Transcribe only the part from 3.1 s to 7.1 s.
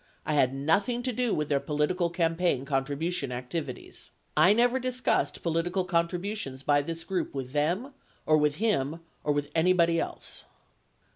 activities. 39 I never discussed political contributions by this